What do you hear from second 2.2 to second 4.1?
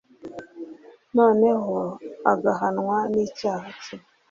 agahanwa n’icyaha cye